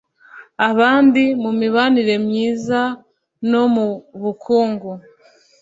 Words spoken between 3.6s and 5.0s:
mu bukungu